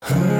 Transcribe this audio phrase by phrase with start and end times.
[0.00, 0.37] Sagenhaft.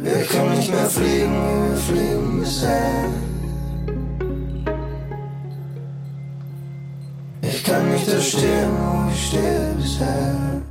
[0.00, 3.10] Wir können nicht mehr fliegen, wie wir fliegen bisher.
[7.42, 10.62] Ich kann nicht da stehen, wo ich stehe bisher.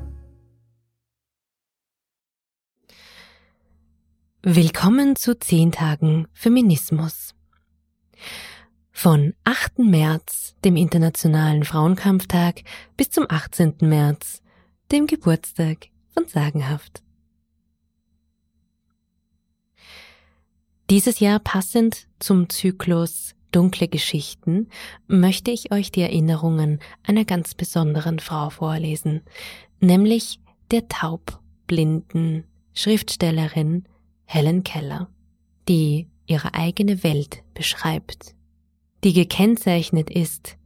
[4.41, 7.35] Willkommen zu 10 Tagen Feminismus.
[9.03, 9.79] Von 8.
[9.79, 12.61] März, dem Internationalen Frauenkampftag,
[12.97, 13.77] bis zum 18.
[13.81, 14.43] März,
[14.91, 17.01] dem Geburtstag von Sagenhaft.
[20.91, 24.69] Dieses Jahr passend zum Zyklus Dunkle Geschichten
[25.07, 29.23] möchte ich euch die Erinnerungen einer ganz besonderen Frau vorlesen,
[29.79, 32.43] nämlich der taubblinden
[32.75, 33.85] Schriftstellerin
[34.25, 35.09] Helen Keller,
[35.67, 38.35] die ihre eigene Welt beschreibt,
[39.03, 40.57] die gekennzeichnet ist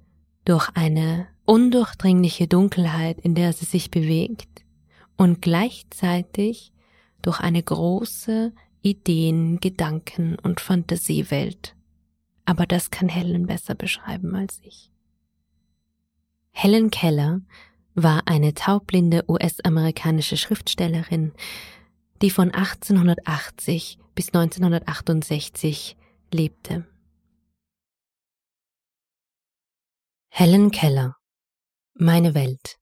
[0.44, 4.66] durch eine undurchdringliche Dunkelheit, in der sie sich bewegt
[5.18, 6.74] und gleichzeitig
[7.22, 11.75] durch eine große Ideen, Gedanken und Fantasiewelt.
[12.45, 14.91] Aber das kann Helen besser beschreiben als ich.
[16.51, 17.41] Helen Keller
[17.95, 21.31] war eine taubblinde US-amerikanische Schriftstellerin,
[22.22, 25.97] die von 1880 bis 1968
[26.31, 26.85] lebte.
[30.38, 31.16] Helen Keller
[31.94, 32.78] Meine Welt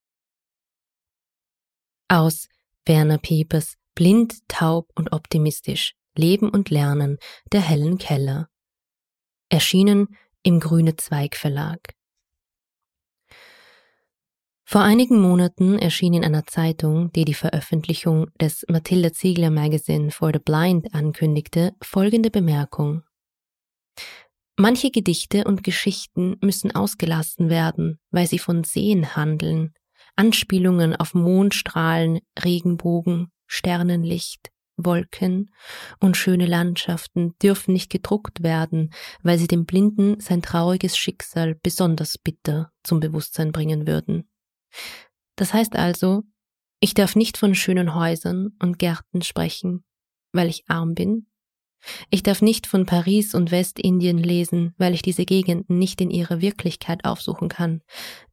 [2.08, 2.50] Aus
[2.84, 7.20] Werner Piepers Blind, taub und optimistisch Leben und Lernen
[7.52, 8.50] der Helen Keller
[9.50, 11.94] erschienen im Grüne Zweig Verlag.
[14.64, 20.32] Vor einigen Monaten erschien in einer Zeitung, die die Veröffentlichung des Matilda Ziegler Magazine for
[20.34, 23.04] the Blind ankündigte, folgende Bemerkung.
[24.56, 29.74] Manche Gedichte und Geschichten müssen ausgelassen werden, weil sie von Seen handeln,
[30.16, 35.52] Anspielungen auf Mondstrahlen, Regenbogen, Sternenlicht, Wolken
[36.00, 42.18] und schöne Landschaften dürfen nicht gedruckt werden, weil sie dem Blinden sein trauriges Schicksal besonders
[42.18, 44.30] bitter zum Bewusstsein bringen würden.
[45.36, 46.24] Das heißt also,
[46.80, 49.84] ich darf nicht von schönen Häusern und Gärten sprechen,
[50.32, 51.28] weil ich arm bin.
[52.10, 56.42] Ich darf nicht von Paris und Westindien lesen, weil ich diese Gegenden nicht in ihrer
[56.42, 57.82] Wirklichkeit aufsuchen kann.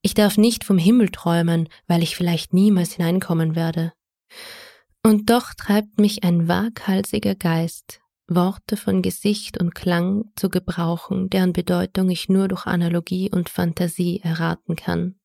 [0.03, 3.93] Ich darf nicht vom Himmel träumen, weil ich vielleicht niemals hineinkommen werde.
[5.03, 11.53] Und doch treibt mich ein waghalsiger Geist, Worte von Gesicht und Klang zu gebrauchen, deren
[11.53, 15.17] Bedeutung ich nur durch Analogie und Fantasie erraten kann.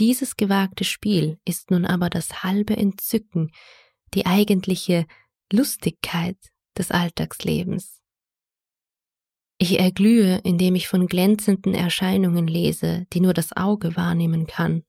[0.00, 3.52] Dieses gewagte Spiel ist nun aber das halbe Entzücken,
[4.14, 5.06] die eigentliche
[5.52, 6.36] Lustigkeit
[6.76, 8.00] des Alltagslebens.
[9.58, 14.84] Ich erglühe, indem ich von glänzenden Erscheinungen lese, die nur das Auge wahrnehmen kann.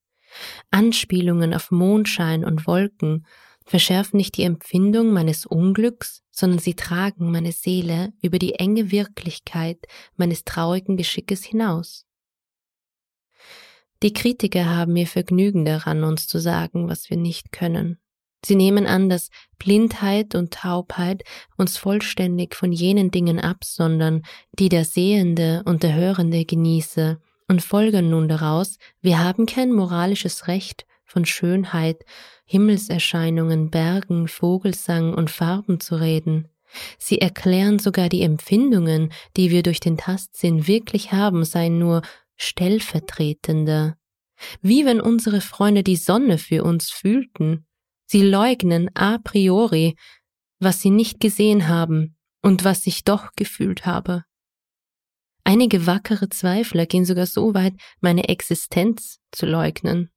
[0.69, 3.25] Anspielungen auf Mondschein und Wolken
[3.65, 9.85] verschärfen nicht die Empfindung meines Unglücks, sondern sie tragen meine Seele über die enge Wirklichkeit
[10.15, 12.05] meines traurigen Geschickes hinaus.
[14.03, 18.00] Die Kritiker haben ihr Vergnügen daran, uns zu sagen, was wir nicht können.
[18.43, 19.29] Sie nehmen an, dass
[19.59, 21.23] Blindheit und Taubheit
[21.57, 24.23] uns vollständig von jenen Dingen absondern,
[24.57, 30.47] die der Sehende und der Hörende genieße, und folgern nun daraus, wir haben kein moralisches
[30.47, 32.05] Recht, von Schönheit,
[32.45, 36.47] Himmelserscheinungen, Bergen, Vogelsang und Farben zu reden.
[36.97, 42.01] Sie erklären sogar die Empfindungen, die wir durch den Tastsinn wirklich haben, seien nur
[42.37, 43.97] stellvertretender.
[44.61, 47.65] Wie wenn unsere Freunde die Sonne für uns fühlten.
[48.11, 49.95] Sie leugnen a priori,
[50.59, 54.25] was sie nicht gesehen haben und was ich doch gefühlt habe.
[55.45, 60.11] Einige wackere Zweifler gehen sogar so weit, meine Existenz zu leugnen.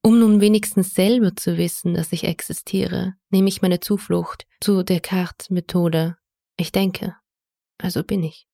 [0.00, 6.16] Um nun wenigstens selber zu wissen, dass ich existiere, nehme ich meine Zuflucht zu Descartes-Methode.
[6.56, 7.14] Ich denke,
[7.76, 8.46] also bin ich.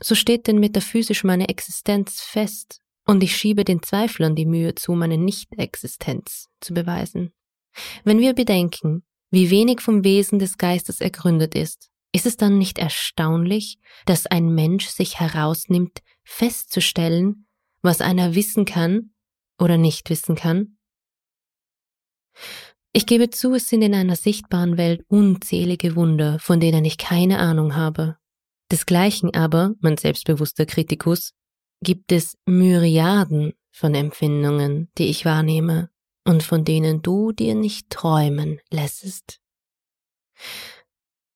[0.00, 4.92] So steht denn metaphysisch meine Existenz fest, und ich schiebe den Zweiflern die Mühe zu,
[4.92, 7.32] meine Nicht-Existenz zu beweisen.
[8.04, 12.78] Wenn wir bedenken, wie wenig vom Wesen des Geistes ergründet ist, ist es dann nicht
[12.78, 17.46] erstaunlich, dass ein Mensch sich herausnimmt, festzustellen,
[17.82, 19.12] was einer wissen kann
[19.58, 20.78] oder nicht wissen kann?
[22.92, 27.38] Ich gebe zu, es sind in einer sichtbaren Welt unzählige Wunder, von denen ich keine
[27.38, 28.16] Ahnung habe.
[28.70, 31.34] Desgleichen aber, mein selbstbewusster Kritikus,
[31.82, 35.90] gibt es Myriaden von Empfindungen, die ich wahrnehme
[36.24, 39.40] und von denen du dir nicht träumen lässest.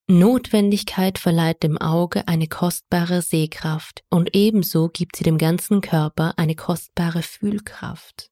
[0.08, 6.56] Notwendigkeit verleiht dem Auge eine kostbare Sehkraft und ebenso gibt sie dem ganzen Körper eine
[6.56, 8.30] kostbare Fühlkraft.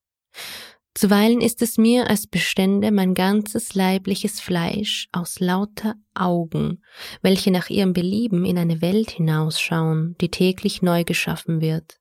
[0.95, 6.83] Zuweilen ist es mir, als bestände mein ganzes leibliches Fleisch aus lauter Augen,
[7.23, 11.98] welche nach ihrem Belieben in eine Welt hinausschauen, die täglich neu geschaffen wird.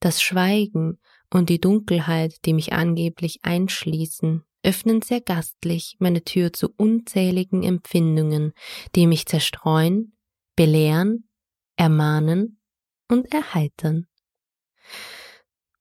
[0.00, 0.98] Das Schweigen
[1.30, 8.52] und die Dunkelheit, die mich angeblich einschließen, öffnen sehr gastlich meine Tür zu unzähligen Empfindungen,
[8.94, 10.16] die mich zerstreuen,
[10.56, 11.28] belehren,
[11.76, 12.60] ermahnen
[13.08, 14.06] und erheitern.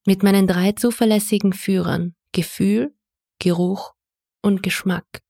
[0.05, 2.95] Mit meinen drei zuverlässigen Führern Gefühl,
[3.39, 3.93] Geruch
[4.41, 5.21] und Geschmack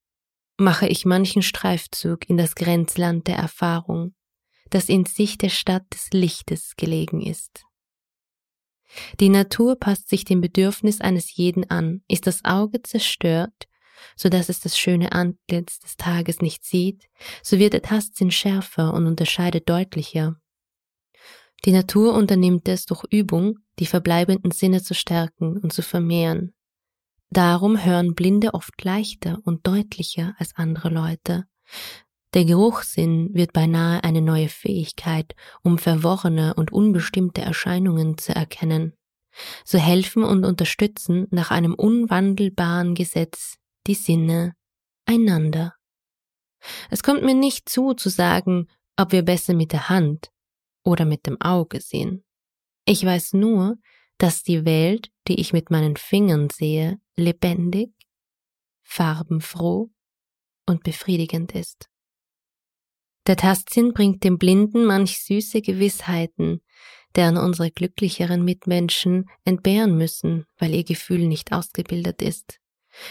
[0.57, 4.15] mache ich manchen Streifzug in das Grenzland der Erfahrung,
[4.69, 7.63] das in Sicht der Stadt des Lichtes gelegen ist.
[9.19, 12.01] Die Natur passt sich dem Bedürfnis eines jeden an.
[12.07, 13.67] Ist das Auge zerstört,
[14.15, 17.07] so dass es das schöne Antlitz des Tages nicht sieht,
[17.43, 20.39] so wird der Tastsinn schärfer und unterscheidet deutlicher.
[21.65, 26.53] Die Natur unternimmt es durch Übung, die verbleibenden Sinne zu stärken und zu vermehren.
[27.29, 31.45] Darum hören Blinde oft leichter und deutlicher als andere Leute.
[32.37, 38.93] Der Geruchssinn wird beinahe eine neue Fähigkeit, um verworrene und unbestimmte Erscheinungen zu erkennen.
[39.65, 43.57] So helfen und unterstützen nach einem unwandelbaren Gesetz
[43.87, 44.53] die Sinne
[45.07, 45.73] einander.
[46.91, 48.67] Es kommt mir nicht zu, zu sagen,
[48.97, 50.29] ob wir besser mit der Hand
[50.83, 52.23] oder mit dem Auge sehen.
[52.85, 53.77] Ich weiß nur,
[54.19, 57.95] dass die Welt, die ich mit meinen Fingern sehe, lebendig,
[58.83, 59.89] farbenfroh
[60.67, 61.89] und befriedigend ist.
[63.27, 66.61] Der Tastsinn bringt dem Blinden manch süße Gewissheiten,
[67.17, 72.59] deren unsere glücklicheren Mitmenschen entbehren müssen, weil ihr Gefühl nicht ausgebildet ist.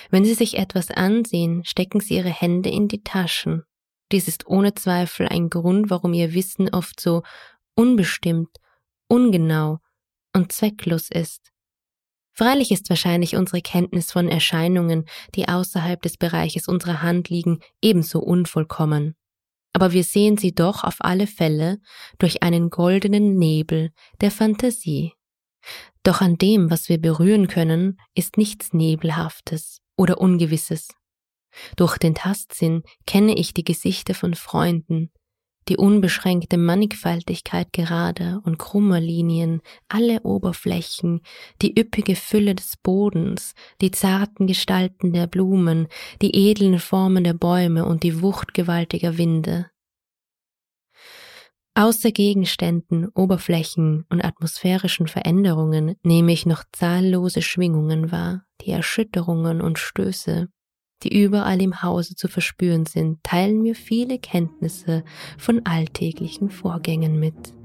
[0.09, 3.65] Wenn sie sich etwas ansehen, stecken sie ihre Hände in die Taschen.
[4.11, 7.23] Dies ist ohne Zweifel ein Grund, warum ihr Wissen oft so
[7.75, 8.57] unbestimmt,
[9.09, 9.81] ungenau
[10.33, 11.53] und zwecklos ist.
[12.33, 15.05] Freilich ist wahrscheinlich unsere Kenntnis von Erscheinungen,
[15.35, 19.15] die außerhalb des Bereiches unserer Hand liegen, ebenso unvollkommen
[19.77, 21.83] aber wir sehen sie doch auf alle Fälle
[22.19, 23.93] durch einen goldenen Nebel
[24.23, 25.13] der Fantasie.
[26.03, 30.89] Doch an dem, was wir berühren können, ist nichts Nebelhaftes oder Ungewisses.
[31.77, 35.13] Durch den Tastsinn kenne ich die Gesichter von Freunden,
[35.69, 41.21] die unbeschränkte Mannigfaltigkeit gerader und krummer Linien, alle Oberflächen,
[41.63, 45.89] die üppige Fülle des Bodens, die zarten Gestalten der Blumen,
[46.23, 49.71] die edlen Formen der Bäume und die Wucht gewaltiger Winde.
[51.79, 59.79] Außer Gegenständen, Oberflächen und atmosphärischen Veränderungen nehme ich noch zahllose Schwingungen wahr, die Erschütterungen und
[59.79, 60.49] Stöße,
[61.03, 65.05] die überall im Hause zu verspüren sind, teilen mir viele Kenntnisse
[65.39, 67.56] von alltäglichen Vorgängen mit.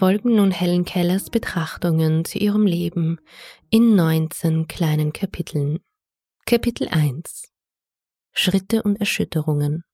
[0.00, 3.20] Folgen nun Helen Kellers Betrachtungen zu ihrem Leben
[3.68, 5.80] in 19 kleinen Kapiteln.
[6.46, 7.52] Kapitel 1
[8.32, 9.84] Schritte und Erschütterungen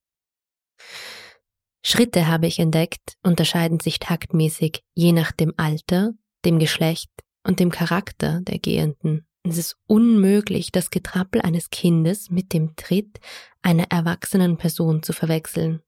[1.82, 6.12] Schritte habe ich entdeckt, unterscheiden sich taktmäßig je nach dem Alter,
[6.44, 7.10] dem Geschlecht
[7.42, 9.26] und dem Charakter der Gehenden.
[9.42, 13.18] Es ist unmöglich, das Getrappel eines Kindes mit dem Tritt
[13.60, 15.82] einer erwachsenen Person zu verwechseln.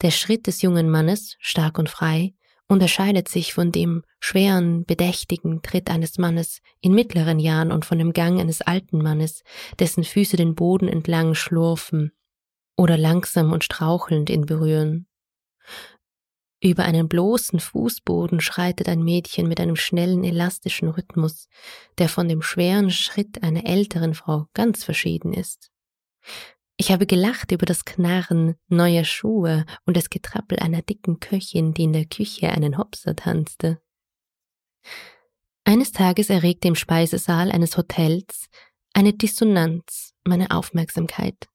[0.00, 2.32] Der Schritt des jungen Mannes, stark und frei,
[2.68, 8.12] unterscheidet sich von dem schweren, bedächtigen Tritt eines Mannes in mittleren Jahren und von dem
[8.12, 9.42] Gang eines alten Mannes,
[9.78, 12.12] dessen Füße den Boden entlang schlurfen
[12.76, 15.06] oder langsam und strauchelnd ihn berühren.
[16.60, 21.48] Über einen bloßen Fußboden schreitet ein Mädchen mit einem schnellen, elastischen Rhythmus,
[21.98, 25.70] der von dem schweren Schritt einer älteren Frau ganz verschieden ist.
[26.78, 31.84] Ich habe gelacht über das Knarren neuer Schuhe und das Getrappel einer dicken Köchin, die
[31.84, 33.80] in der Küche einen Hopser tanzte.
[35.64, 38.48] Eines Tages erregte im Speisesaal eines Hotels
[38.92, 41.48] eine Dissonanz meine Aufmerksamkeit.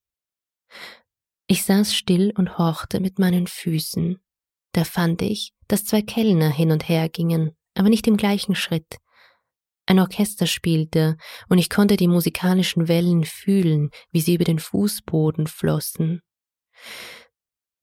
[1.47, 4.19] Ich saß still und horchte mit meinen Füßen.
[4.73, 8.97] Da fand ich, dass zwei Kellner hin und her gingen, aber nicht im gleichen Schritt,
[9.85, 11.17] ein Orchester spielte,
[11.49, 16.21] und ich konnte die musikalischen Wellen fühlen, wie sie über den Fußboden flossen.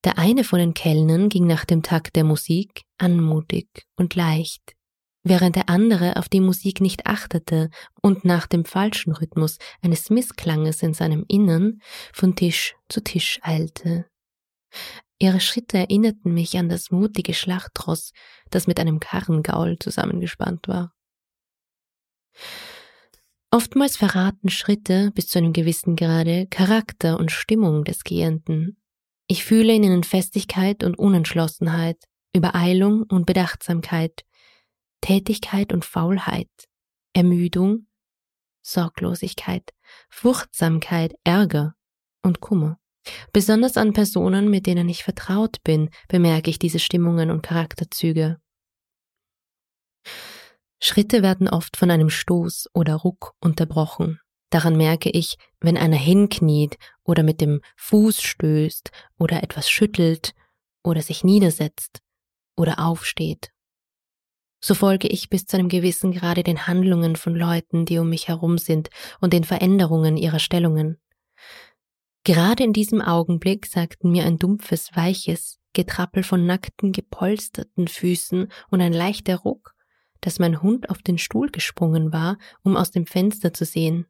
[0.05, 4.75] Der eine von den Kellnern ging nach dem Takt der Musik anmutig und leicht,
[5.25, 10.83] während der andere auf die Musik nicht achtete und nach dem falschen Rhythmus eines Missklanges
[10.83, 11.81] in seinem Innern
[12.12, 14.07] von Tisch zu Tisch eilte.
[15.19, 18.12] Ihre Schritte erinnerten mich an das mutige Schlachtross,
[18.50, 20.93] das mit einem Karrengaul zusammengespannt war.
[23.50, 28.76] Oftmals verraten Schritte bis zu einem gewissen Grade Charakter und Stimmung des Gehenden.
[29.26, 31.97] Ich fühle in ihnen Festigkeit und Unentschlossenheit,
[32.35, 34.25] Übereilung und Bedachtsamkeit,
[35.00, 36.50] Tätigkeit und Faulheit,
[37.14, 37.87] Ermüdung,
[38.62, 39.73] Sorglosigkeit,
[40.11, 41.75] Furchtsamkeit, Ärger
[42.23, 42.78] und Kummer.
[43.33, 48.38] Besonders an Personen, mit denen ich vertraut bin, bemerke ich diese Stimmungen und Charakterzüge.
[50.81, 54.21] Schritte werden oft von einem Stoß oder Ruck unterbrochen.
[54.51, 60.35] Daran merke ich, wenn einer hinkniet oder mit dem Fuß stößt oder etwas schüttelt
[60.83, 62.01] oder sich niedersetzt
[62.57, 63.51] oder aufsteht.
[64.61, 68.29] So folge ich bis zu einem gewissen Grade den Handlungen von Leuten, die um mich
[68.29, 68.89] herum sind
[69.21, 70.99] und den Veränderungen ihrer Stellungen.
[72.25, 78.81] Gerade in diesem Augenblick sagten mir ein dumpfes, weiches Getrappel von nackten, gepolsterten Füßen und
[78.81, 79.75] ein leichter Ruck,
[80.21, 84.07] dass mein Hund auf den Stuhl gesprungen war, um aus dem Fenster zu sehen.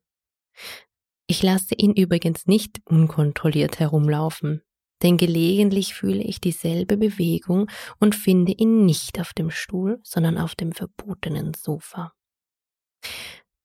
[1.27, 4.63] Ich lasse ihn übrigens nicht unkontrolliert herumlaufen,
[5.03, 10.55] denn gelegentlich fühle ich dieselbe Bewegung und finde ihn nicht auf dem Stuhl, sondern auf
[10.55, 12.13] dem verbotenen Sofa.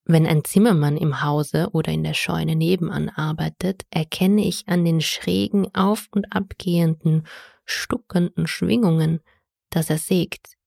[0.06, 5.00] Wenn ein Zimmermann im Hause oder in der Scheune nebenan arbeitet, erkenne ich an den
[5.00, 7.26] schrägen auf und abgehenden,
[7.66, 9.22] stuckenden Schwingungen,
[9.70, 10.58] dass er sägt,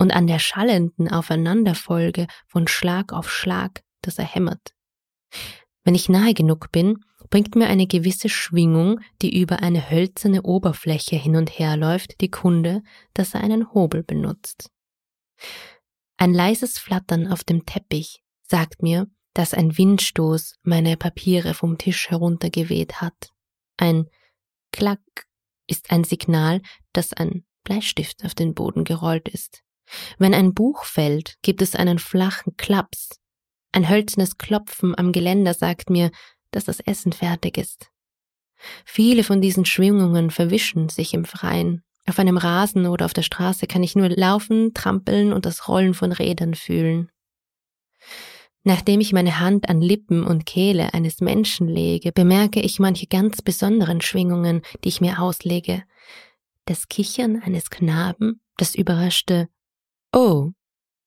[0.00, 4.74] und an der schallenden Aufeinanderfolge von Schlag auf Schlag, das er hämmert.
[5.84, 11.16] Wenn ich nahe genug bin, bringt mir eine gewisse Schwingung, die über eine hölzerne Oberfläche
[11.16, 14.70] hin und her läuft, die Kunde, dass er einen Hobel benutzt.
[16.16, 22.08] Ein leises Flattern auf dem Teppich sagt mir, dass ein Windstoß meine Papiere vom Tisch
[22.08, 23.32] heruntergeweht hat.
[23.76, 24.06] Ein
[24.72, 25.28] Klack
[25.66, 26.62] ist ein Signal,
[26.94, 29.62] dass ein Bleistift auf den Boden gerollt ist.
[30.18, 33.20] Wenn ein Buch fällt, gibt es einen flachen Klaps.
[33.72, 36.10] Ein hölzernes Klopfen am Geländer sagt mir,
[36.50, 37.90] dass das Essen fertig ist.
[38.84, 41.82] Viele von diesen Schwingungen verwischen sich im Freien.
[42.06, 45.94] Auf einem Rasen oder auf der Straße kann ich nur laufen, trampeln und das Rollen
[45.94, 47.10] von Rädern fühlen.
[48.62, 53.40] Nachdem ich meine Hand an Lippen und Kehle eines Menschen lege, bemerke ich manche ganz
[53.40, 55.84] besonderen Schwingungen, die ich mir auslege.
[56.66, 59.48] Das Kichern eines Knaben, das überraschte
[60.12, 60.52] Oh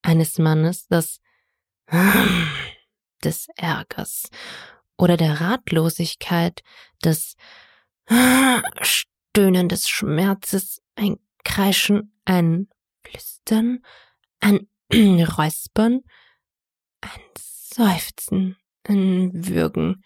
[0.02, 1.20] eines Mannes, das
[3.24, 4.30] des Ärgers
[4.98, 6.62] oder der Ratlosigkeit,
[7.04, 7.36] des
[8.82, 12.70] Stöhnen des Schmerzes, ein Kreischen, ein
[13.04, 13.84] Flüstern,
[14.40, 16.02] ein Räuspern,
[17.02, 20.04] ein Seufzen, ein Würgen,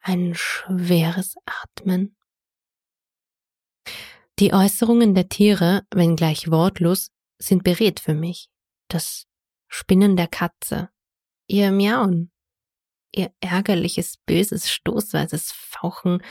[0.00, 2.16] ein schweres Atmen.
[4.40, 8.48] Die Äußerungen der Tiere, wenngleich wortlos, sind beredt für mich.
[8.88, 9.26] Das
[9.68, 10.88] Spinnen der Katze,
[11.46, 12.32] ihr Miauen,
[13.14, 16.22] ihr ärgerliches, böses, stoßweises Fauchen,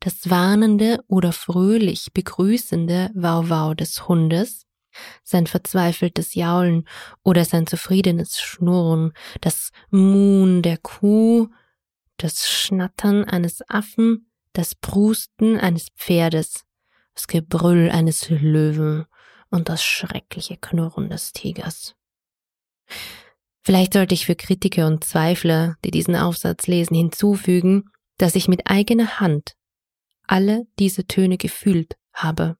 [0.00, 4.66] das warnende oder fröhlich begrüßende Wauwau des Hundes,
[5.22, 6.88] sein verzweifeltes Jaulen
[7.22, 11.48] oder sein zufriedenes Schnurren, das Muhn der Kuh,
[12.16, 16.64] das Schnattern eines Affen, das Prusten eines Pferdes,
[17.18, 19.06] das Gebrüll eines Löwen
[19.50, 21.96] und das schreckliche Knurren des Tigers.
[23.60, 28.70] Vielleicht sollte ich für Kritiker und Zweifler, die diesen Aufsatz lesen, hinzufügen, dass ich mit
[28.70, 29.56] eigener Hand
[30.28, 32.56] alle diese Töne gefühlt habe.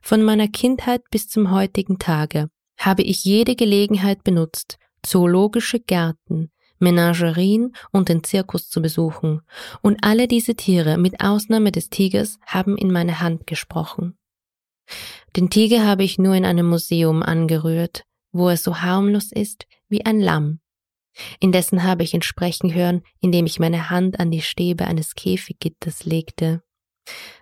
[0.00, 7.74] Von meiner Kindheit bis zum heutigen Tage habe ich jede Gelegenheit benutzt, zoologische Gärten, Menagerien
[7.92, 9.42] und den Zirkus zu besuchen,
[9.82, 14.16] und alle diese Tiere, mit Ausnahme des Tigers, haben in meine Hand gesprochen.
[15.36, 20.04] Den Tiger habe ich nur in einem Museum angerührt, wo er so harmlos ist wie
[20.04, 20.60] ein Lamm.
[21.38, 26.04] Indessen habe ich ihn sprechen hören, indem ich meine Hand an die Stäbe eines Käfiggitters
[26.04, 26.62] legte.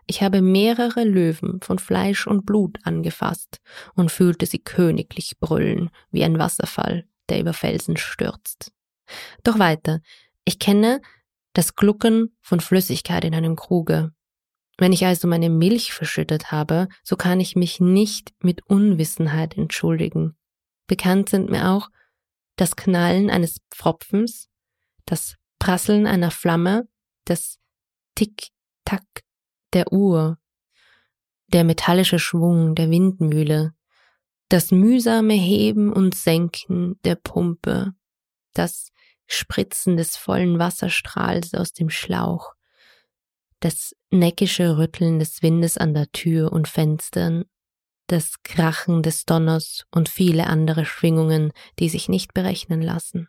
[0.06, 3.60] Ich habe mehrere Löwen von Fleisch und Blut angefasst
[3.94, 8.72] und fühlte sie königlich brüllen wie ein Wasserfall, der über Felsen stürzt.
[9.44, 10.00] Doch weiter.
[10.44, 11.00] Ich kenne
[11.52, 14.12] das Glucken von Flüssigkeit in einem Kruge.
[14.78, 20.36] Wenn ich also meine Milch verschüttet habe, so kann ich mich nicht mit Unwissenheit entschuldigen.
[20.86, 21.90] Bekannt sind mir auch
[22.56, 24.48] das Knallen eines Pfropfens,
[25.04, 26.88] das Prasseln einer Flamme,
[27.24, 27.58] das
[28.14, 29.04] Tick-Tack
[29.72, 30.38] der Uhr,
[31.48, 33.74] der metallische Schwung der Windmühle,
[34.48, 37.94] das mühsame Heben und Senken der Pumpe,
[38.54, 38.90] das
[39.28, 42.54] Spritzen des vollen Wasserstrahls aus dem Schlauch,
[43.60, 47.44] das neckische Rütteln des Windes an der Tür und Fenstern,
[48.06, 53.28] das Krachen des Donners und viele andere Schwingungen, die sich nicht berechnen lassen.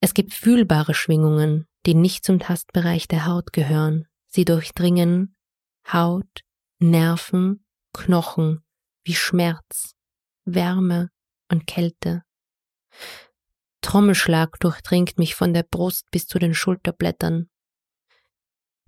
[0.00, 4.06] Es gibt fühlbare Schwingungen, die nicht zum Tastbereich der Haut gehören.
[4.26, 5.36] Sie durchdringen
[5.90, 6.40] Haut,
[6.80, 8.64] Nerven, Knochen
[9.04, 9.94] wie Schmerz,
[10.44, 11.10] Wärme
[11.50, 12.22] und Kälte.
[13.84, 17.50] Trommelschlag durchdringt mich von der Brust bis zu den Schulterblättern.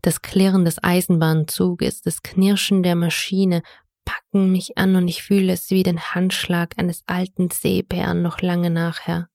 [0.01, 3.63] Das Klirren des Eisenbahnzuges, das Knirschen der Maschine
[4.07, 8.71] packen mich an und ich fühle es wie den Handschlag eines alten Seebären noch lange
[8.71, 9.29] nachher.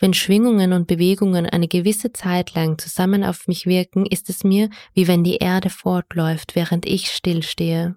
[0.00, 4.68] Wenn Schwingungen und Bewegungen eine gewisse Zeit lang zusammen auf mich wirken, ist es mir,
[4.94, 7.94] wie wenn die Erde fortläuft, während ich stillstehe.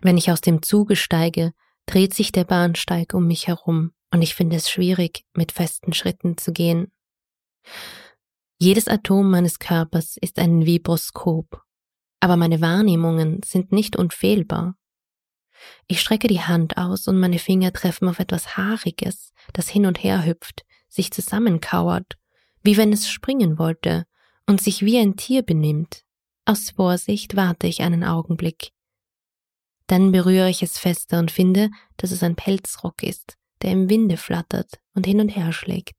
[0.00, 1.52] Wenn ich aus dem Zuge steige,
[1.84, 6.36] dreht sich der Bahnsteig um mich herum und ich finde es schwierig, mit festen Schritten
[6.38, 6.92] zu gehen.
[8.58, 11.62] Jedes Atom meines Körpers ist ein Vibroskop,
[12.20, 14.74] aber meine Wahrnehmungen sind nicht unfehlbar.
[15.86, 20.02] Ich strecke die Hand aus und meine Finger treffen auf etwas Haariges, das hin und
[20.02, 22.14] her hüpft, sich zusammenkauert,
[22.62, 24.04] wie wenn es springen wollte
[24.46, 26.02] und sich wie ein Tier benimmt.
[26.44, 28.70] Aus Vorsicht warte ich einen Augenblick.
[29.86, 34.16] Dann berühre ich es fester und finde, dass es ein Pelzrock ist, der im Winde
[34.16, 35.96] flattert und hin und her schlägt.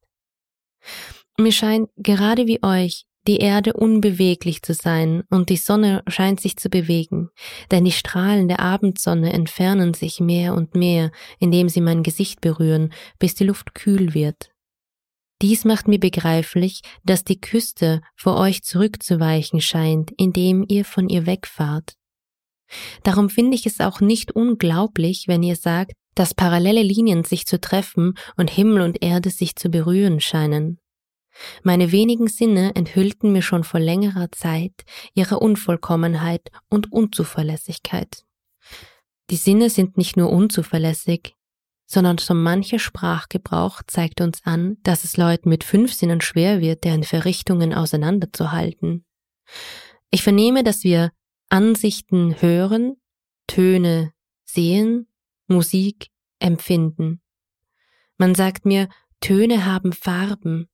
[1.37, 6.57] Mir scheint gerade wie euch die Erde unbeweglich zu sein und die Sonne scheint sich
[6.57, 7.29] zu bewegen,
[7.69, 12.93] denn die Strahlen der Abendsonne entfernen sich mehr und mehr, indem sie mein Gesicht berühren,
[13.19, 14.51] bis die Luft kühl wird.
[15.41, 21.25] Dies macht mir begreiflich, dass die Küste vor euch zurückzuweichen scheint, indem ihr von ihr
[21.25, 21.93] wegfahrt.
[23.03, 27.61] Darum finde ich es auch nicht unglaublich, wenn ihr sagt, dass parallele Linien sich zu
[27.61, 30.77] treffen und Himmel und Erde sich zu berühren scheinen.
[31.63, 34.73] Meine wenigen Sinne enthüllten mir schon vor längerer Zeit
[35.13, 38.25] ihre Unvollkommenheit und Unzuverlässigkeit.
[39.29, 41.35] Die Sinne sind nicht nur unzuverlässig,
[41.85, 46.83] sondern so mancher Sprachgebrauch zeigt uns an, dass es Leuten mit fünf Sinnen schwer wird,
[46.83, 49.05] deren Verrichtungen auseinanderzuhalten.
[50.11, 51.13] Ich vernehme, dass wir
[51.47, 52.97] Ansichten hören,
[53.47, 54.11] Töne
[54.43, 55.08] sehen,
[55.49, 56.09] Musik
[56.39, 57.21] empfinden.
[58.17, 60.69] Man sagt mir, Töne haben Farben,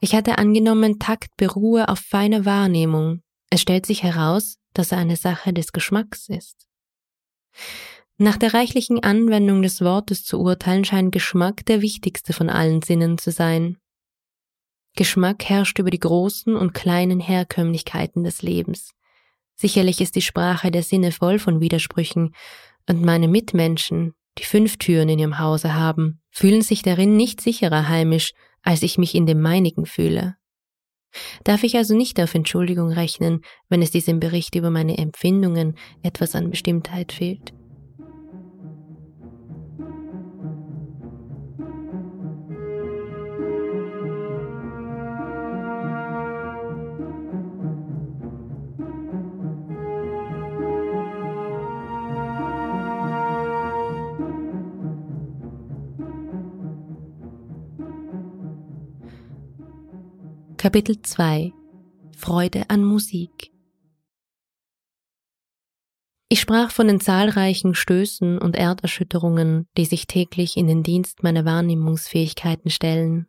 [0.00, 3.22] ich hatte angenommen, Takt beruhe auf feiner Wahrnehmung.
[3.50, 6.66] Es stellt sich heraus, dass er eine Sache des Geschmacks ist.
[8.16, 13.18] Nach der reichlichen Anwendung des Wortes zu urteilen scheint Geschmack der wichtigste von allen Sinnen
[13.18, 13.78] zu sein.
[14.94, 18.90] Geschmack herrscht über die großen und kleinen Herkömmlichkeiten des Lebens.
[19.54, 22.34] Sicherlich ist die Sprache der Sinne voll von Widersprüchen,
[22.90, 27.88] und meine Mitmenschen, die fünf Türen in ihrem Hause haben, fühlen sich darin nicht sicherer
[27.88, 30.36] heimisch als ich mich in dem meinigen fühle.
[31.44, 36.34] Darf ich also nicht auf Entschuldigung rechnen, wenn es diesem Bericht über meine Empfindungen etwas
[36.34, 37.52] an Bestimmtheit fehlt?
[60.60, 61.54] Kapitel 2
[62.14, 63.50] Freude an Musik
[66.28, 71.46] Ich sprach von den zahlreichen Stößen und Erderschütterungen, die sich täglich in den Dienst meiner
[71.46, 73.26] Wahrnehmungsfähigkeiten stellen.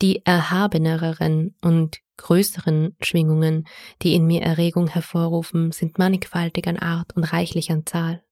[0.00, 3.66] Die erhabeneren und größeren Schwingungen,
[4.02, 8.22] die in mir Erregung hervorrufen, sind mannigfaltig an Art und reichlich an Zahl.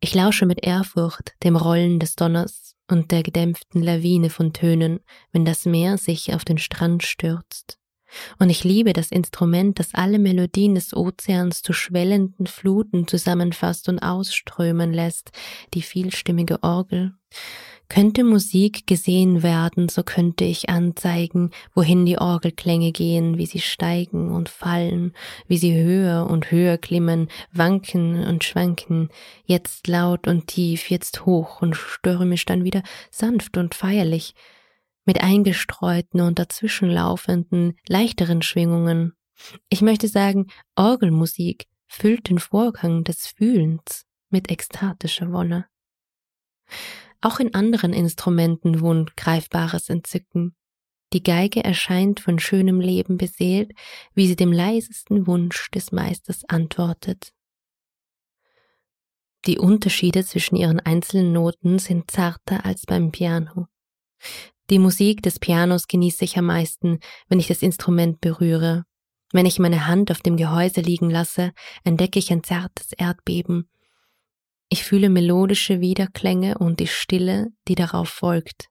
[0.00, 5.00] Ich lausche mit Ehrfurcht dem Rollen des Donners und der gedämpften Lawine von Tönen,
[5.32, 7.78] wenn das Meer sich auf den Strand stürzt.
[8.38, 13.98] Und ich liebe das Instrument, das alle Melodien des Ozeans zu schwellenden Fluten zusammenfasst und
[13.98, 15.30] ausströmen lässt,
[15.74, 17.14] die vielstimmige Orgel.
[17.94, 24.32] Könnte Musik gesehen werden, so könnte ich anzeigen, wohin die Orgelklänge gehen, wie sie steigen
[24.32, 25.12] und fallen,
[25.46, 29.10] wie sie höher und höher klimmen, wanken und schwanken,
[29.44, 34.34] jetzt laut und tief, jetzt hoch und stürmisch, dann wieder sanft und feierlich,
[35.04, 39.12] mit eingestreuten und dazwischenlaufenden, leichteren Schwingungen.
[39.68, 45.66] Ich möchte sagen, Orgelmusik füllt den Vorgang des Fühlens mit ekstatischer Wonne.
[47.24, 50.54] Auch in anderen Instrumenten wohnt greifbares Entzücken.
[51.14, 53.72] Die Geige erscheint von schönem Leben beseelt,
[54.12, 57.32] wie sie dem leisesten Wunsch des Meisters antwortet.
[59.46, 63.68] Die Unterschiede zwischen ihren einzelnen Noten sind zarter als beim Piano.
[64.68, 68.84] Die Musik des Pianos genieße ich am meisten, wenn ich das Instrument berühre.
[69.32, 71.52] Wenn ich meine Hand auf dem Gehäuse liegen lasse,
[71.84, 73.70] entdecke ich ein zartes Erdbeben.
[74.74, 78.66] Ich fühle melodische Widerklänge und die Stille, die darauf folgt.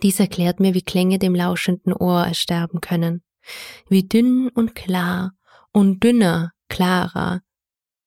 [0.00, 3.24] Dies erklärt mir, wie Klänge dem lauschenden Ohr ersterben können.
[3.88, 5.32] Wie dünn und klar
[5.72, 7.40] und dünner, klarer,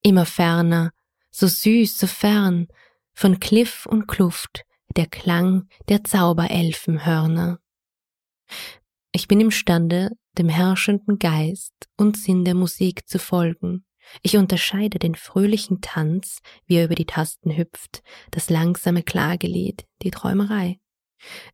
[0.02, 0.92] immer ferner,
[1.32, 2.68] so süß, so fern,
[3.14, 4.64] von Kliff und Kluft,
[4.96, 7.60] der Klang der Zauberelfenhörner.
[9.12, 13.84] Ich bin imstande, dem herrschenden Geist und Sinn der Musik zu folgen.
[14.22, 20.12] Ich unterscheide den fröhlichen Tanz, wie er über die Tasten hüpft, das langsame Klagelied, die
[20.12, 20.80] Träumerei.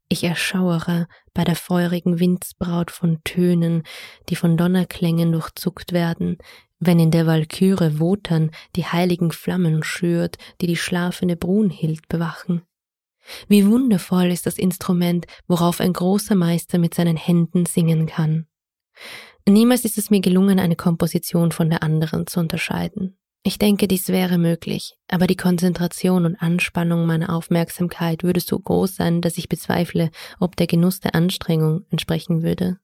[0.07, 3.83] Ich erschauere bei der feurigen Windsbraut von Tönen,
[4.29, 6.37] die von Donnerklängen durchzuckt werden,
[6.79, 12.63] wenn in der Walküre Wotan die heiligen Flammen schürt, die die schlafende Brunhild bewachen.
[13.47, 18.47] Wie wundervoll ist das Instrument, worauf ein großer Meister mit seinen Händen singen kann.
[19.49, 23.17] Niemals ist es mir gelungen, eine Komposition von der anderen zu unterscheiden.
[23.43, 28.95] Ich denke, dies wäre möglich, aber die Konzentration und Anspannung meiner Aufmerksamkeit würde so groß
[28.95, 32.77] sein, dass ich bezweifle, ob der Genuss der Anstrengung entsprechen würde.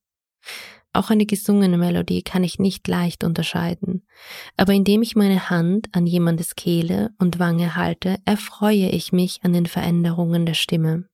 [0.93, 4.08] Auch eine gesungene Melodie kann ich nicht leicht unterscheiden,
[4.56, 9.51] aber indem ich meine Hand an jemandes Kehle und Wange halte, erfreue ich mich an
[9.51, 11.10] den Veränderungen der Stimme.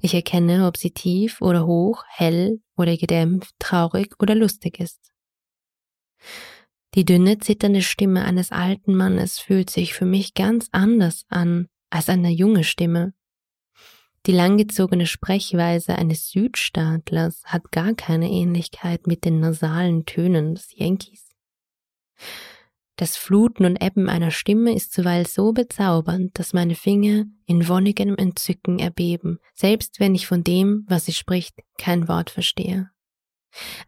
[0.00, 5.12] Ich erkenne, ob sie tief oder hoch, hell oder gedämpft, traurig oder lustig ist.
[6.94, 12.08] Die dünne, zitternde Stimme eines alten Mannes fühlt sich für mich ganz anders an als
[12.08, 13.12] eine junge Stimme.
[14.26, 21.28] Die langgezogene Sprechweise eines Südstaatlers hat gar keine Ähnlichkeit mit den nasalen Tönen des Yankees.
[22.96, 28.16] Das Fluten und Ebben einer Stimme ist zuweilen so bezaubernd, dass meine Finger in wonnigem
[28.16, 32.90] Entzücken erbeben, selbst wenn ich von dem, was sie spricht, kein Wort verstehe.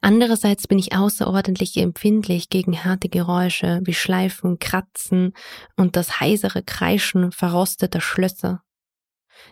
[0.01, 5.33] Andererseits bin ich außerordentlich empfindlich gegen harte Geräusche wie Schleifen, Kratzen
[5.77, 8.63] und das heisere Kreischen verrosteter Schlösser.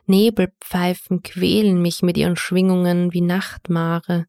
[0.06, 4.26] Nebelpfeifen quälen mich mit ihren Schwingungen wie Nachtmare.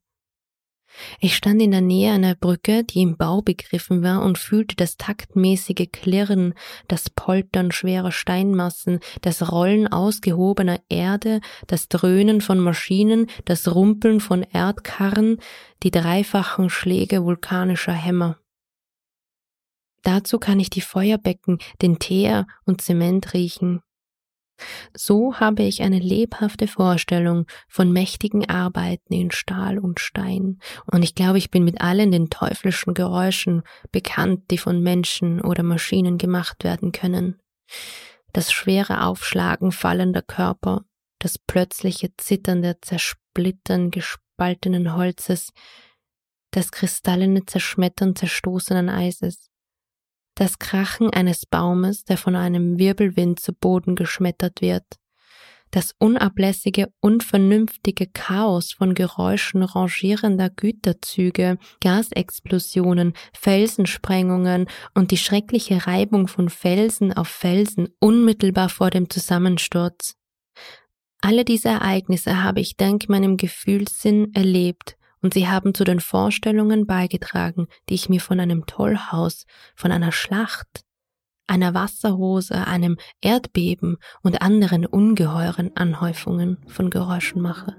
[1.19, 4.97] Ich stand in der Nähe einer Brücke, die im Bau begriffen war, und fühlte das
[4.97, 6.53] taktmäßige Klirren,
[6.87, 14.43] das Poltern schwerer Steinmassen, das Rollen ausgehobener Erde, das Dröhnen von Maschinen, das Rumpeln von
[14.43, 15.37] Erdkarren,
[15.83, 18.37] die dreifachen Schläge vulkanischer Hämmer.
[20.03, 23.81] Dazu kann ich die Feuerbecken, den Teer und Zement riechen.
[24.95, 30.59] So habe ich eine lebhafte Vorstellung von mächtigen Arbeiten in Stahl und Stein,
[30.91, 35.63] und ich glaube, ich bin mit allen den teuflischen Geräuschen bekannt, die von Menschen oder
[35.63, 37.39] Maschinen gemacht werden können.
[38.33, 40.85] Das schwere Aufschlagen fallender Körper,
[41.19, 45.51] das plötzliche zitternde Zersplittern gespaltenen Holzes,
[46.51, 49.49] das kristallene Zerschmettern zerstoßenen Eises,
[50.39, 54.85] das Krachen eines Baumes, der von einem Wirbelwind zu Boden geschmettert wird,
[55.71, 66.49] das unablässige, unvernünftige Chaos von Geräuschen rangierender Güterzüge, Gasexplosionen, Felsensprengungen und die schreckliche Reibung von
[66.49, 70.15] Felsen auf Felsen unmittelbar vor dem Zusammensturz.
[71.19, 76.85] Alle diese Ereignisse habe ich dank meinem Gefühlssinn erlebt und sie haben zu den Vorstellungen
[76.85, 80.83] beigetragen, die ich mir von einem Tollhaus, von einer Schlacht,
[81.47, 87.75] einer Wasserhose, einem Erdbeben und anderen ungeheuren Anhäufungen von Geräuschen mache.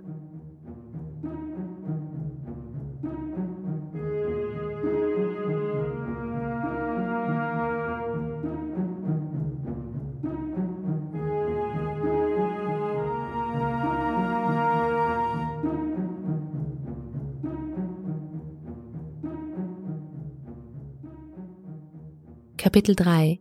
[22.58, 23.38] Kapitel 3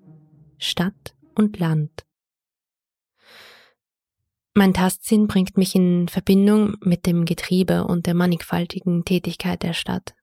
[0.60, 2.06] Stadt und Land
[4.54, 10.14] Mein Tastsinn bringt mich in Verbindung mit dem Getriebe und der mannigfaltigen Tätigkeit der Stadt.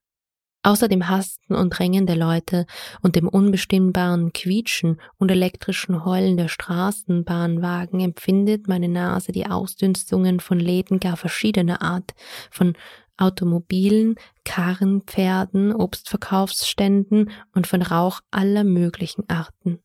[0.63, 2.65] Außer dem Hasten und Drängen der Leute
[3.01, 10.57] und dem unbestimmbaren Quietschen und elektrischen Heulen der Straßenbahnwagen empfindet meine Nase die Ausdünstungen von
[10.57, 12.13] Läden gar verschiedener Art,
[12.49, 12.77] von
[13.17, 19.79] Automobilen, Karren, Pferden, Obstverkaufsständen und von Rauch aller möglichen Arten.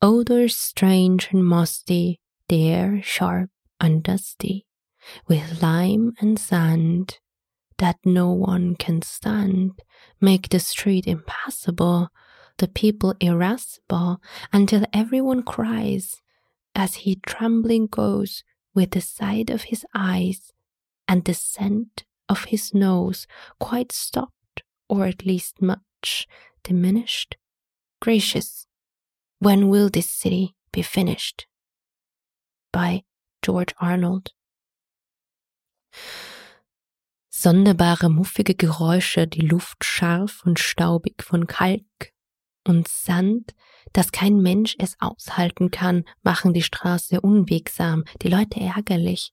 [0.00, 4.66] Odors strange and musty, there sharp and dusty,
[5.28, 7.20] with lime and sand,
[7.78, 9.80] that no one can stand,
[10.20, 12.08] make the street impassable,
[12.58, 14.20] the people irascible,
[14.52, 16.20] until everyone cries,
[16.74, 18.42] as he trembling goes
[18.74, 20.52] with the sight of his eyes
[21.08, 23.26] and the scent of his nose
[23.58, 26.26] quite stopped, or at least much
[26.62, 27.36] diminished.
[28.00, 28.66] Gracious,
[29.38, 31.46] when will this city be finished?
[32.72, 33.02] By
[33.42, 34.32] George Arnold.
[37.28, 42.12] Sonderbare, muffige Geräusche, die Luft scharf und staubig von Kalk
[42.66, 43.54] und Sand,
[43.92, 49.32] dass kein Mensch es aushalten kann, machen die Straße unwegsam, die Leute ärgerlich.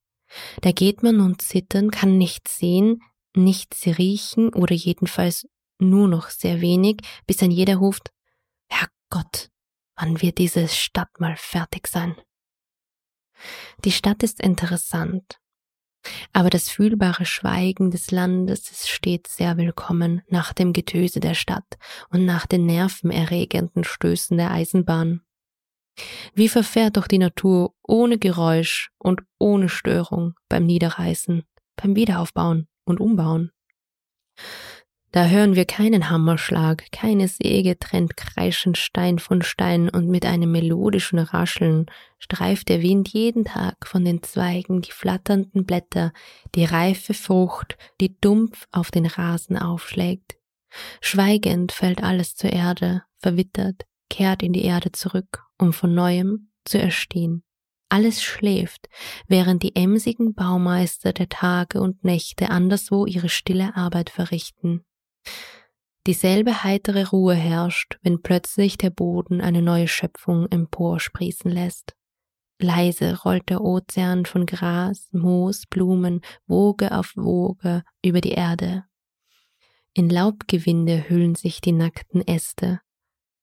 [0.62, 3.02] Da geht man und zittern, kann nichts sehen,
[3.36, 5.48] nichts riechen oder jedenfalls
[5.80, 8.12] nur noch sehr wenig, bis ein jeder ruft,
[8.70, 9.50] Herrgott,
[9.96, 12.16] wann wird diese Stadt mal fertig sein?
[13.86, 15.40] Die Stadt ist interessant,
[16.34, 21.78] aber das fühlbare Schweigen des Landes ist stets sehr willkommen nach dem Getöse der Stadt
[22.10, 25.22] und nach den nervenerregenden Stößen der Eisenbahn.
[26.34, 31.44] Wie verfährt doch die Natur ohne Geräusch und ohne Störung beim Niederreißen,
[31.76, 33.52] beim Wiederaufbauen und Umbauen?
[35.12, 40.52] Da hören wir keinen Hammerschlag, keine Säge trennt kreischend Stein von Stein und mit einem
[40.52, 41.88] melodischen Rascheln
[42.20, 46.14] streift der Wind jeden Tag von den Zweigen die flatternden Blätter,
[46.54, 50.38] die reife Frucht, die dumpf auf den Rasen aufschlägt.
[51.02, 56.80] Schweigend fällt alles zur Erde, verwittert, kehrt in die Erde zurück, um von neuem zu
[56.80, 57.44] erstehen.
[57.90, 58.88] Alles schläft,
[59.28, 64.86] während die emsigen Baumeister der Tage und Nächte anderswo ihre stille Arbeit verrichten.
[66.06, 71.96] Dieselbe heitere Ruhe herrscht, wenn plötzlich der Boden eine neue Schöpfung emporsprießen lässt.
[72.60, 78.86] Leise rollt der Ozean von Gras, Moos, Blumen, Woge auf Woge über die Erde.
[79.94, 82.82] In Laubgewinde hüllen sich die nackten Äste,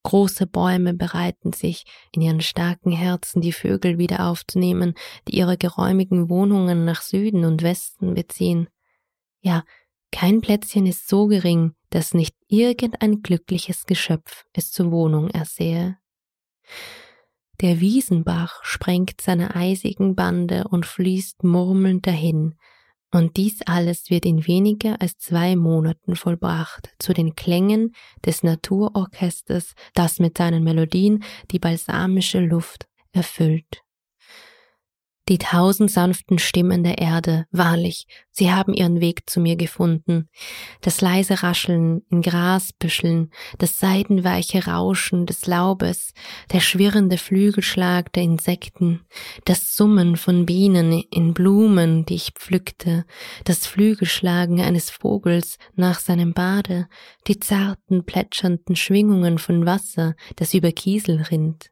[0.06, 4.94] Große Bäume bereiten sich, in ihren starken Herzen die Vögel wieder aufzunehmen,
[5.26, 8.68] die ihre geräumigen Wohnungen nach Süden und Westen beziehen.
[9.40, 9.64] Ja,
[10.12, 15.98] kein Plätzchen ist so gering, dass nicht irgendein glückliches Geschöpf es zur Wohnung ersehe.
[17.60, 22.54] Der Wiesenbach sprengt seine eisigen Bande und fließt murmelnd dahin,
[23.12, 29.74] und dies alles wird in weniger als zwei Monaten vollbracht zu den Klängen des Naturorchesters,
[29.94, 33.85] das mit seinen Melodien die balsamische Luft erfüllt.
[35.28, 40.28] Die tausend sanften Stimmen der Erde, wahrlich, sie haben ihren Weg zu mir gefunden.
[40.82, 46.12] Das leise Rascheln in Grasbüscheln, das seidenweiche Rauschen des Laubes,
[46.52, 49.00] der schwirrende Flügelschlag der Insekten,
[49.44, 53.04] das Summen von Bienen in Blumen, die ich pflückte,
[53.42, 56.86] das Flügelschlagen eines Vogels nach seinem Bade,
[57.26, 61.70] die zarten plätschernden Schwingungen von Wasser, das über Kiesel rinnt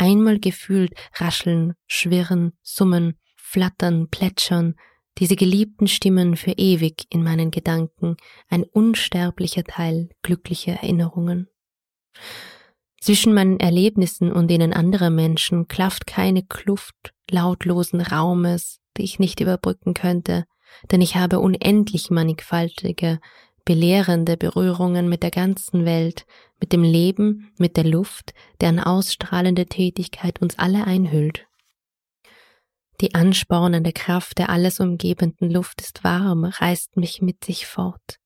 [0.00, 4.74] einmal gefühlt rascheln, schwirren, summen, flattern, plätschern,
[5.18, 8.16] diese geliebten Stimmen für ewig in meinen Gedanken,
[8.48, 11.48] ein unsterblicher Teil glücklicher Erinnerungen.
[13.00, 19.40] Zwischen meinen Erlebnissen und denen anderer Menschen klafft keine Kluft lautlosen Raumes, die ich nicht
[19.40, 20.46] überbrücken könnte,
[20.90, 23.20] denn ich habe unendlich mannigfaltige,
[23.64, 26.26] belehrende Berührungen mit der ganzen Welt,
[26.60, 31.46] mit dem Leben, mit der Luft, deren ausstrahlende Tätigkeit uns alle einhüllt.
[33.00, 38.19] Die anspornende Kraft der alles umgebenden Luft ist warm, reißt mich mit sich fort.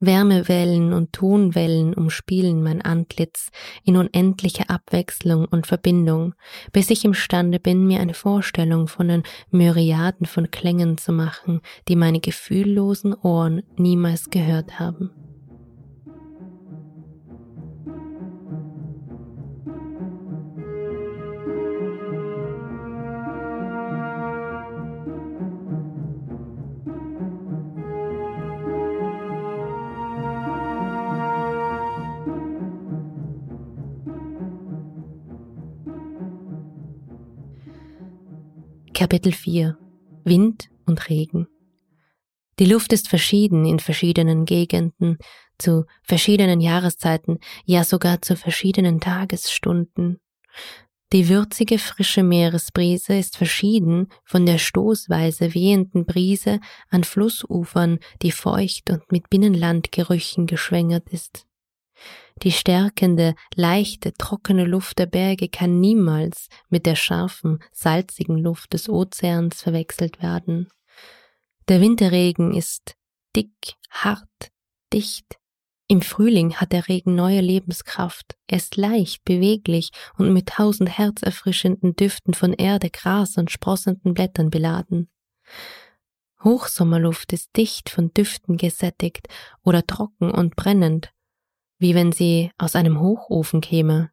[0.00, 3.50] Wärmewellen und Tonwellen umspielen mein Antlitz
[3.84, 6.34] in unendlicher Abwechslung und Verbindung,
[6.72, 11.96] bis ich imstande bin, mir eine Vorstellung von den Myriaden von Klängen zu machen, die
[11.96, 15.27] meine gefühllosen Ohren niemals gehört haben.
[38.98, 39.78] Kapitel 4
[40.24, 41.46] Wind und Regen
[42.58, 45.18] Die Luft ist verschieden in verschiedenen Gegenden,
[45.56, 50.18] zu verschiedenen Jahreszeiten, ja sogar zu verschiedenen Tagesstunden.
[51.12, 56.58] Die würzige frische Meeresbrise ist verschieden von der stoßweise wehenden Brise
[56.90, 61.47] an Flussufern, die feucht und mit Binnenlandgerüchen geschwängert ist.
[62.42, 68.88] Die stärkende, leichte, trockene Luft der Berge kann niemals mit der scharfen, salzigen Luft des
[68.88, 70.68] Ozeans verwechselt werden.
[71.68, 72.94] Der Winterregen ist
[73.34, 74.50] dick, hart,
[74.92, 75.38] dicht,
[75.90, 78.36] im Frühling hat der Regen neue Lebenskraft.
[78.46, 84.50] Er ist leicht, beweglich und mit tausend herzerfrischenden Düften von Erde, Gras und sprossenden Blättern
[84.50, 85.08] beladen.
[86.44, 89.28] Hochsommerluft ist dicht von Düften gesättigt
[89.64, 91.10] oder trocken und brennend,
[91.78, 94.10] wie wenn sie aus einem Hochofen käme.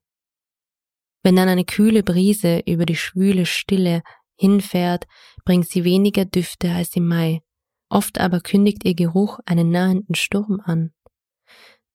[1.24, 4.04] Wenn dann eine kühle Brise über die schwüle Stille
[4.38, 5.06] hinfährt,
[5.44, 7.42] bringt sie weniger Düfte als im Mai,
[7.90, 10.92] oft aber kündigt ihr Geruch einen nahenden Sturm an.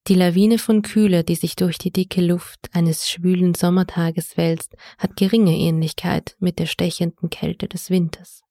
[0.09, 5.15] Die Lawine von Kühle, die sich durch die dicke Luft eines schwülen Sommertages wälzt, hat
[5.15, 8.43] geringe Ähnlichkeit mit der stechenden Kälte des Winters.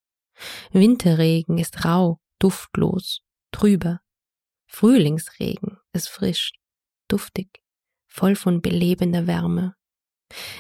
[0.71, 3.99] Winterregen ist rau, duftlos, trüber.
[4.67, 6.53] Frühlingsregen ist frisch,
[7.11, 7.61] duftig,
[8.07, 9.75] voll von belebender Wärme.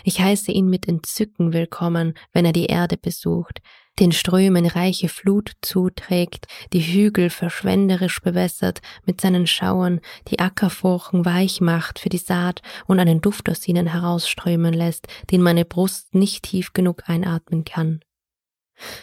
[0.03, 3.61] Ich heiße ihn mit Entzücken willkommen, wenn er die Erde besucht,
[3.99, 11.61] den Strömen reiche Flut zuträgt, die Hügel verschwenderisch bewässert mit seinen Schauern, die Ackerfurchen weich
[11.61, 16.43] macht für die Saat und einen Duft aus ihnen herausströmen lässt, den meine Brust nicht
[16.43, 17.99] tief genug einatmen kann.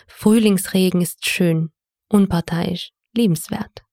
[0.07, 1.71] Frühlingsregen ist schön,
[2.09, 3.86] unparteiisch, liebenswert.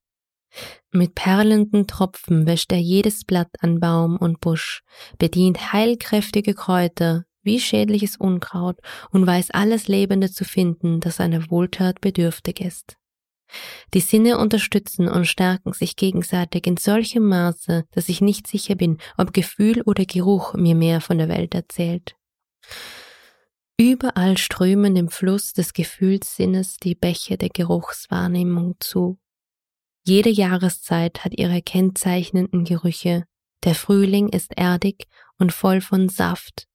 [0.91, 4.83] Mit perlenden Tropfen wäscht er jedes Blatt an Baum und Busch,
[5.17, 8.77] bedient heilkräftige Kräuter, wie schädliches Unkraut
[9.11, 12.97] und weiß alles Lebende zu finden, das einer Wohltat bedürftig ist.
[13.93, 18.97] Die Sinne unterstützen und stärken sich gegenseitig in solchem Maße, dass ich nicht sicher bin,
[19.17, 22.15] ob Gefühl oder Geruch mir mehr von der Welt erzählt.
[23.79, 29.19] Überall strömen dem Fluss des Gefühlssinnes die Bäche der Geruchswahrnehmung zu.
[30.03, 33.25] Jede Jahreszeit hat ihre kennzeichnenden Gerüche.
[33.63, 36.67] Der Frühling ist erdig und voll von Saft,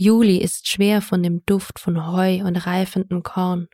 [0.00, 3.68] Juli ist schwer von dem Duft von Heu und reifendem Korn.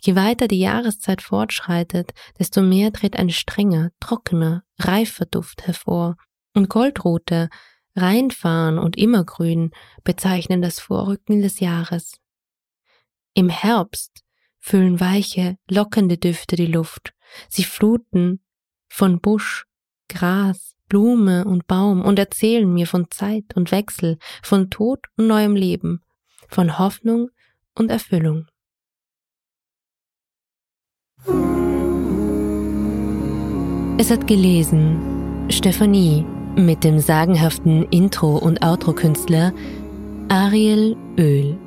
[0.00, 6.14] Je weiter die Jahreszeit fortschreitet, desto mehr tritt ein strenger, trockener, reifer Duft hervor,
[6.54, 7.48] und Goldrote,
[7.96, 9.72] Reinfahren und Immergrün
[10.04, 12.20] bezeichnen das Vorrücken des Jahres.
[13.34, 14.22] Im Herbst
[14.60, 17.12] füllen weiche, lockende Düfte die Luft,
[17.48, 18.40] sie fluten
[18.88, 19.66] von Busch,
[20.08, 25.56] Gras, Blume und Baum und erzählen mir von Zeit und Wechsel, von Tod und neuem
[25.56, 26.02] Leben,
[26.48, 27.30] von Hoffnung
[27.74, 28.46] und Erfüllung.
[33.96, 36.24] Es hat gelesen Stephanie
[36.56, 39.52] mit dem sagenhaften Intro- und Outro-Künstler
[40.28, 41.58] Ariel Öl.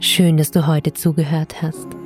[0.00, 2.01] Schön, dass du heute zugehört hast.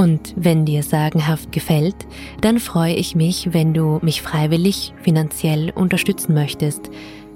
[0.00, 2.06] Und wenn dir sagenhaft gefällt,
[2.40, 6.88] dann freue ich mich, wenn du mich freiwillig finanziell unterstützen möchtest.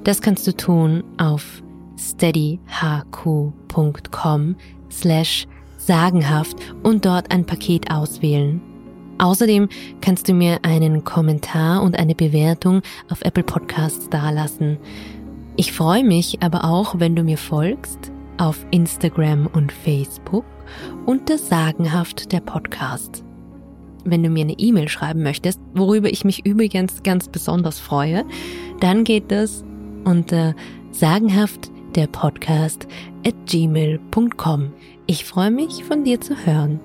[0.02, 1.62] Das kannst du tun auf
[1.98, 2.56] steadyhq.com
[4.90, 5.46] slash
[5.76, 8.62] sagenhaft und dort ein Paket auswählen.
[9.18, 9.68] Außerdem
[10.00, 14.78] kannst du mir einen Kommentar und eine Bewertung auf Apple Podcasts dalassen.
[15.56, 20.44] Ich freue mich aber auch, wenn du mir folgst auf Instagram und Facebook
[21.06, 23.24] unter Sagenhaft der Podcast.
[24.04, 28.24] Wenn du mir eine E-Mail schreiben möchtest, worüber ich mich übrigens ganz besonders freue,
[28.80, 29.64] dann geht das
[30.04, 30.54] unter
[30.90, 32.86] sagenhaft der Podcast
[33.26, 34.72] at gmail.com.
[35.06, 36.80] Ich freue mich, von dir zu hören.